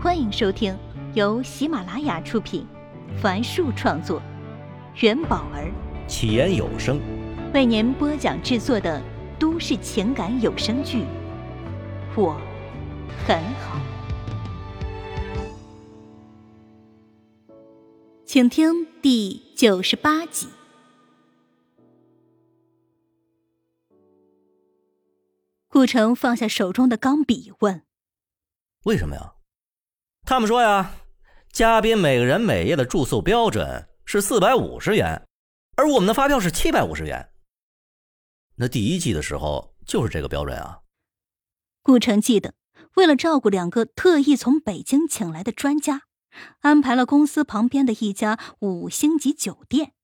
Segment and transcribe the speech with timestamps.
[0.00, 0.78] 欢迎收听
[1.12, 2.64] 由喜马拉雅出品，
[3.20, 4.22] 凡树创作，
[5.00, 5.72] 元宝儿
[6.06, 7.00] 起言有声
[7.52, 9.02] 为您播讲制作的
[9.40, 10.98] 都市情感有声剧
[12.16, 12.40] 《我
[13.26, 13.80] 很好》，
[18.24, 20.46] 请听第九十八集。
[25.68, 27.82] 顾城放下手中的钢笔，问
[28.86, 29.32] ：“为什么呀？”
[30.28, 30.94] 他们说呀，
[31.52, 35.26] 嘉宾每个人每夜的住宿标准是四百五十元，
[35.74, 37.32] 而我们的发票是七百五十元。
[38.56, 40.82] 那第一季的时候就是这个标准啊。
[41.80, 42.52] 顾城记得，
[42.96, 46.02] 为了照顾两个特意从北京请来的专家，
[46.60, 49.94] 安排了公司旁边的一家五星级酒店。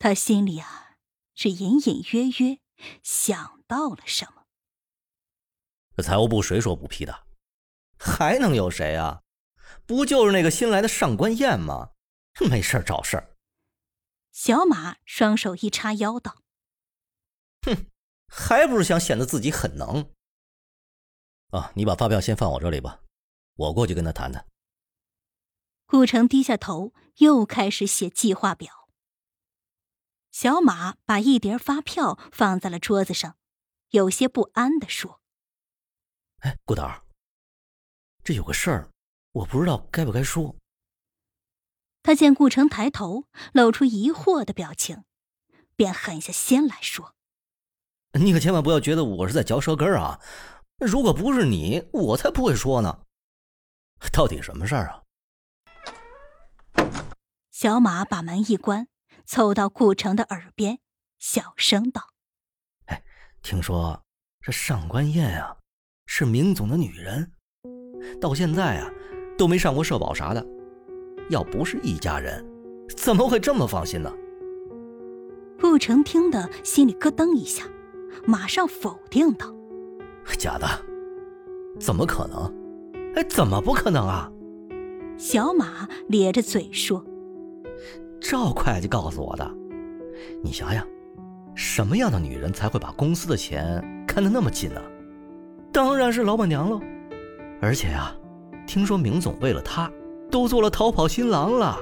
[0.00, 0.96] 他心里啊，
[1.36, 2.58] 是隐隐约约
[3.04, 6.02] 想到了什么。
[6.02, 7.22] 财务部谁说不批的？
[8.04, 9.22] 还能有谁啊？
[9.86, 11.90] 不就是那个新来的上官燕吗？
[12.50, 13.36] 没事找事儿。
[14.32, 16.42] 小马双手一叉腰道
[17.66, 17.86] ：“哼，
[18.26, 20.10] 还不是想显得自己很能。”
[21.50, 23.00] 啊，你把发票先放我这里吧，
[23.54, 24.46] 我过去跟他谈谈。
[25.86, 28.88] 顾城低下头，又开始写计划表。
[30.32, 33.36] 小马把一叠发票放在了桌子上，
[33.90, 35.20] 有些不安的说
[36.40, 37.02] ：“哎，顾导。”
[38.24, 38.88] 这有个事儿，
[39.32, 40.56] 我不知道该不该说。
[42.02, 45.04] 他见顾城抬头，露出疑惑的表情，
[45.76, 47.14] 便狠下心来说
[48.18, 50.20] ：“你可千万不要觉得我是在嚼舌根啊！
[50.78, 53.04] 如果不是你，我才不会说呢。
[54.10, 55.02] 到底什么事儿啊？”
[57.52, 58.88] 小马把门一关，
[59.26, 60.78] 凑到顾城的耳边，
[61.18, 62.08] 小声道
[62.86, 63.04] ：“哎，
[63.42, 64.02] 听说
[64.40, 65.58] 这上官燕啊，
[66.06, 67.30] 是明总的女人。”
[68.20, 68.90] 到现在啊，
[69.36, 70.46] 都没上过社保啥的。
[71.30, 72.44] 要不是一家人，
[72.96, 74.12] 怎么会这么放心呢？
[75.60, 77.64] 顾城听得心里咯噔一下，
[78.26, 79.54] 马上否定道
[80.36, 80.66] ：“假的，
[81.80, 82.52] 怎么可能？
[83.14, 84.30] 哎，怎么不可能啊？”
[85.16, 87.02] 小马咧着嘴说
[88.20, 89.50] ：“赵会计告诉我的。
[90.42, 90.86] 你想想，
[91.54, 94.82] 什么样的女人才会把公司的钱看得那么紧呢？
[95.72, 96.80] 当然是老板娘喽。”
[97.64, 98.14] 而且啊，
[98.66, 99.90] 听说明总为了她，
[100.30, 101.78] 都做了逃跑新郎了，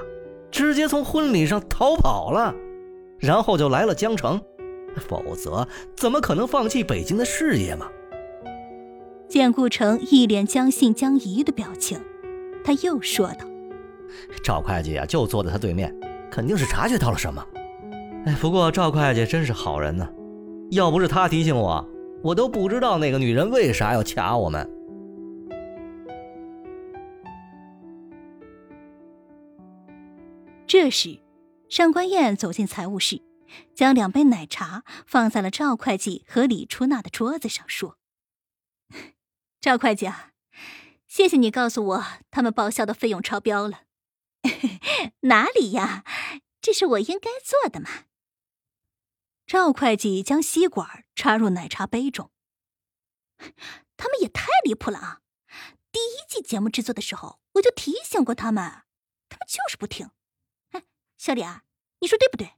[0.49, 2.55] 直接从婚礼上逃跑了，
[3.19, 4.39] 然后就来了江城，
[4.95, 5.67] 否则
[5.97, 7.87] 怎么可能放弃北京的事业嘛？
[9.27, 11.99] 见顾城一脸将信将疑的表情，
[12.63, 13.45] 他又说道
[14.41, 15.93] ：“赵会计啊，就坐在他对面，
[16.31, 17.45] 肯定是察觉到了什么。
[18.25, 20.07] 哎，不过赵会计真是好人呢，
[20.71, 21.85] 要不是他提醒我，
[22.21, 24.65] 我都不知道那个女人为啥要掐我们。”
[30.65, 31.21] 这时，
[31.69, 33.21] 上官燕走进财务室，
[33.75, 37.97] 将两杯奶茶放在了赵会计和李出纳的桌子上，说
[39.61, 40.31] ：“赵会计啊，
[41.07, 43.83] 谢谢你告诉我他们报销的费用超标了。
[45.21, 46.03] 哪里呀，
[46.59, 48.05] 这是我应该做的嘛。”
[49.45, 52.31] 赵会计将吸管插入奶茶杯中。
[53.97, 55.19] 他们也太离谱了啊！
[55.91, 58.63] 第一季节目制作的时候，我就提醒过他们，
[59.29, 60.09] 他们就是不听。
[61.23, 61.63] 小李啊，
[61.99, 62.55] 你说对不对？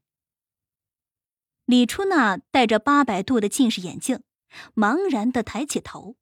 [1.66, 4.24] 李初娜戴着八百度的近视眼镜，
[4.74, 6.18] 茫然的抬起头。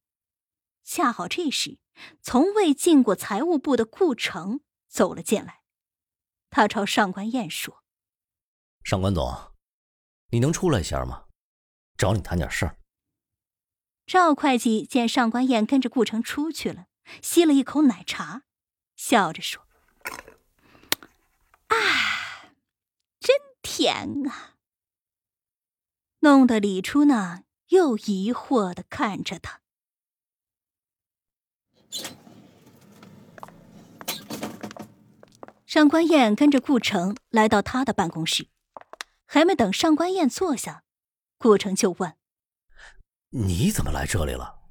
[0.84, 1.80] 恰好这时，
[2.22, 4.60] 从未进过财务部的顾城
[4.90, 5.62] 走了进来。
[6.50, 7.82] 他朝上官燕说
[8.84, 9.54] ：“上官总，
[10.32, 11.28] 你能出来一下吗？
[11.98, 12.78] 找你谈点事儿。”
[14.06, 16.88] 赵会计见上官燕跟着顾城出去了，
[17.22, 18.44] 吸了一口奶茶，
[18.98, 19.66] 笑着说
[21.72, 21.78] ：“啊。”
[23.64, 24.58] 甜啊！
[26.20, 29.62] 弄得李初娜又疑惑的看着他。
[35.66, 38.48] 上官燕跟着顾城来到他的办公室，
[39.26, 40.84] 还没等上官燕坐下，
[41.40, 42.16] 顾城就问
[43.32, 44.62] ：“你怎么来这里了？”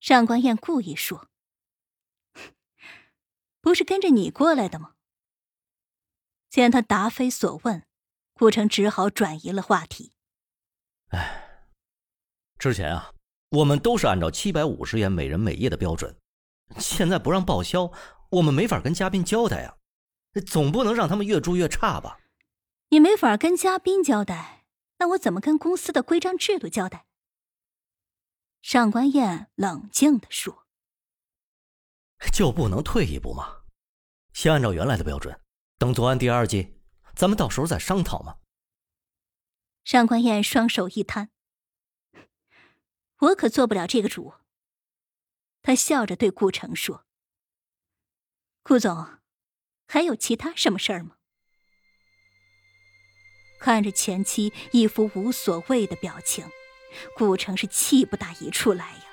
[0.00, 1.28] 上官燕故意说
[3.60, 4.94] ：“不是跟着你过来的吗？”
[6.50, 7.86] 见他答非所问，
[8.34, 10.12] 顾城只好转移了话题。
[11.10, 11.70] 哎，
[12.58, 13.14] 之前啊，
[13.50, 16.16] 我们都是按照七百五十元每人每夜的标准，
[16.76, 17.92] 现在不让报销，
[18.30, 19.76] 我们没法跟嘉宾交代呀，
[20.46, 22.18] 总不能让他们越住越差吧？
[22.88, 24.66] 你没法跟嘉宾交代，
[24.98, 27.06] 那我怎么跟公司的规章制度交代？
[28.60, 30.66] 上官燕冷静的说。
[32.32, 33.62] 就不能退一步吗？
[34.32, 35.40] 先按照原来的标准，
[35.80, 36.74] 等作案第二季，
[37.14, 38.36] 咱们到时候再商讨嘛。
[39.82, 41.30] 上官燕双手一摊
[43.20, 44.34] ：“我可做不了这个主。”
[45.62, 47.06] 他笑着对顾城说
[48.62, 49.20] ：“顾总，
[49.88, 51.16] 还有其他什么事儿吗？”
[53.58, 56.46] 看着前妻一副无所谓的表情，
[57.16, 59.04] 顾城是气不打一处来呀。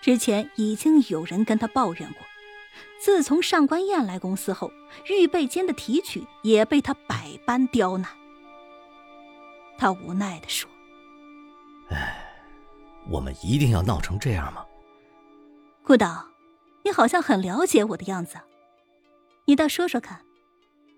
[0.00, 2.22] 之前已经有人跟他抱怨过，
[2.98, 4.72] 自从上官燕来公司后，
[5.08, 8.10] 预备间的提取也被他百般刁难。
[9.78, 10.70] 他无奈地说
[11.90, 12.24] ：“哎，
[13.10, 14.64] 我们一定要闹成这样吗？”
[15.84, 16.28] 顾导，
[16.84, 18.38] 你好像很了解我的样子，
[19.46, 20.24] 你倒说说看，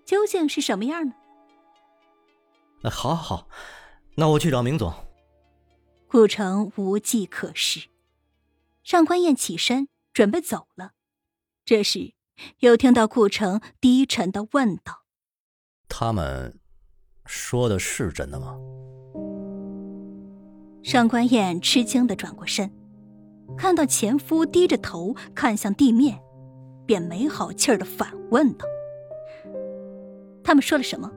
[0.05, 1.13] 究竟是什么样呢？
[2.91, 3.47] 好，好，
[4.15, 4.93] 那我去找明总。
[6.07, 7.87] 顾城无计可施，
[8.83, 10.91] 上官燕起身准备走了，
[11.65, 12.13] 这时
[12.59, 15.05] 又听到顾城低沉的问道
[15.89, 16.59] ：“他们
[17.25, 18.55] 说的是真的吗？”
[20.83, 22.71] 上官燕吃惊的转过身，
[23.57, 26.21] 看到前夫低着头看向地面，
[26.85, 28.67] 便没好气儿的反问道
[30.45, 31.11] ：“他们说了什么？”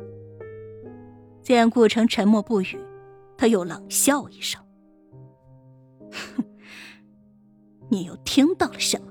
[1.44, 2.80] 见顾城沉默不语，
[3.36, 4.64] 他又冷笑一声
[6.10, 6.42] ：“哼，
[7.90, 9.07] 你又听到了什么？”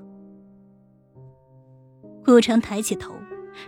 [2.27, 3.15] 顾城抬起头，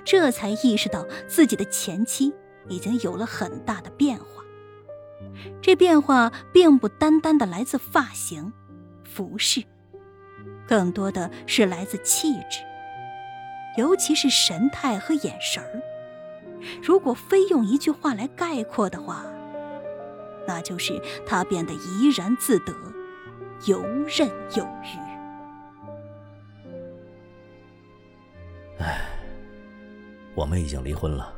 [0.03, 2.33] 这才意识到自己的前妻
[2.67, 4.43] 已经有了很大的变化。
[5.61, 8.51] 这变化并不单单的来自发型、
[9.05, 9.63] 服饰，
[10.67, 12.59] 更多的是来自气质，
[13.77, 15.81] 尤其是神态和眼神儿。
[16.83, 19.23] 如果非用一句话来概括的话，
[20.45, 22.73] 那就是他变得怡然自得，
[23.67, 25.08] 游刃有余。
[30.39, 31.33] 我们已经离婚了。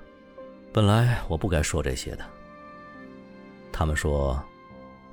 [0.72, 2.24] 本来我不该说这些的。
[3.72, 4.40] 他们说，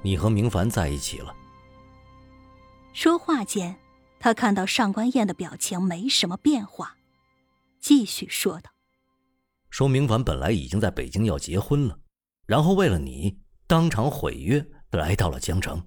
[0.02, 1.34] 你和明凡在一起了。
[2.92, 3.76] 说话间，
[4.20, 6.96] 他看到上官燕的表情没什么变化，
[7.80, 8.70] 继续说道。
[9.70, 11.98] 说明凡本来已经在北京要结婚了，
[12.46, 15.82] 然后为了你当场毁约，来到了江城。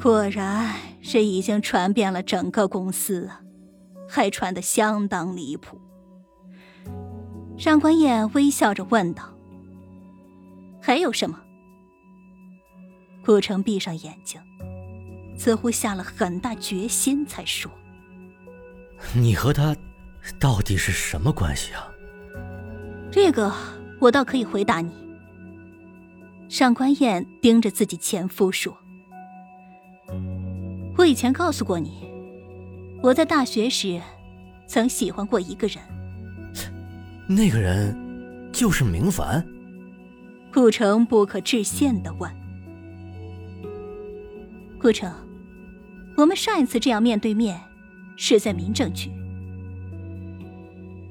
[0.00, 3.42] 果然是已经传遍了整个公司啊，
[4.08, 5.78] 还传得相当离谱。
[7.56, 9.22] 上官燕微笑着问道
[10.82, 11.40] ：“还有什么？”
[13.24, 14.40] 顾城闭上眼睛，
[15.38, 17.70] 似乎下了很大决心，才说
[19.14, 19.74] ：“你和他
[20.38, 21.88] 到底是什么关系啊？”
[23.10, 23.52] 这个
[24.00, 24.90] 我倒可以回答你。
[26.48, 28.76] 上官燕盯着自己前夫说
[30.98, 32.06] ：“我以前告诉过你，
[33.02, 34.02] 我在大学时
[34.66, 35.78] 曾喜欢过一个人。
[37.26, 37.96] 那个人
[38.52, 39.46] 就是明凡。”
[40.52, 42.30] 顾城不可置信的问
[44.78, 45.12] ：“顾城，
[46.16, 47.60] 我们上一次这样面对面，
[48.16, 49.10] 是在民政局。”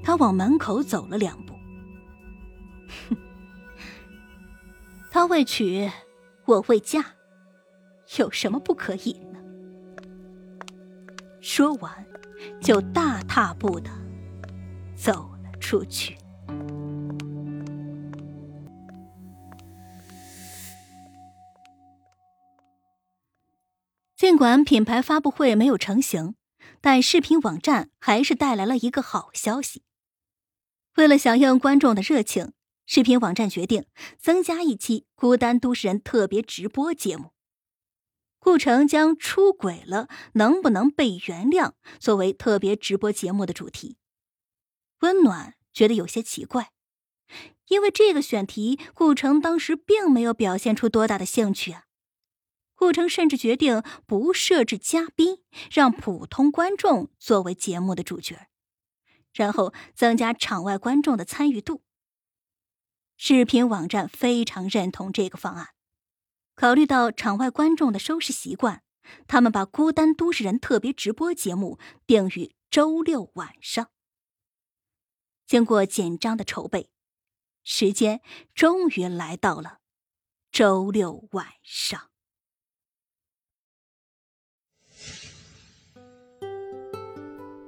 [0.02, 1.54] 他往门口走了两步。
[3.10, 3.18] 哼，
[5.12, 5.90] 他未娶，
[6.46, 7.04] 我未嫁，
[8.18, 9.40] 有什么不可以呢？
[11.42, 12.06] 说完，
[12.62, 13.90] 就大踏步的
[14.96, 15.30] 走
[15.74, 16.16] 出去。
[24.16, 26.36] 尽管品牌发布会没有成型，
[26.80, 29.82] 但视频网站还是带来了一个好消息。
[30.98, 32.54] 为了响应观众的热情。
[32.86, 33.86] 视频网站决定
[34.20, 37.32] 增加一期《孤单都市人》特别直播节目。
[38.38, 43.98] 顾城将“出轨了能不能被原谅”作为特别直播节目的主题。
[45.00, 46.72] 温暖觉得有些奇怪，
[47.68, 51.86] 因为这个选题，顾城当时并没有表现出多大的兴趣啊。
[52.76, 58.48] 顾城甚至决定不设置嘉宾，让普通观众作为节目的主角，
[59.34, 61.84] 然后增加场外观众的参与度。
[63.16, 65.70] 视频网站非常认同这个方案，
[66.56, 68.84] 考虑到场外观众的收视习惯，
[69.28, 73.93] 他们把《孤单都市人》特别直播节目定于周六晚上。
[75.54, 76.90] 经过紧张的筹备，
[77.64, 78.22] 时间
[78.56, 79.82] 终于来到了
[80.52, 82.10] 周六晚上。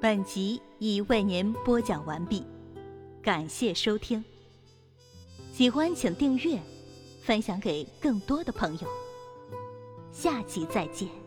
[0.01, 2.43] 本集已为您播讲完毕，
[3.21, 4.25] 感谢收听。
[5.53, 6.59] 喜欢请订阅，
[7.21, 8.87] 分享给更多的朋友。
[10.11, 11.24] 下集再见。